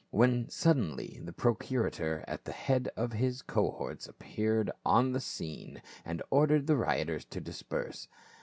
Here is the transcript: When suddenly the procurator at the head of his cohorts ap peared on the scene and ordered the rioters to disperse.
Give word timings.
When 0.09 0.49
suddenly 0.49 1.19
the 1.23 1.31
procurator 1.31 2.25
at 2.27 2.45
the 2.45 2.51
head 2.51 2.89
of 2.97 3.13
his 3.13 3.43
cohorts 3.43 4.09
ap 4.09 4.17
peared 4.17 4.71
on 4.83 5.11
the 5.11 5.21
scene 5.21 5.79
and 6.03 6.23
ordered 6.31 6.65
the 6.65 6.75
rioters 6.75 7.23
to 7.25 7.39
disperse. 7.39 8.07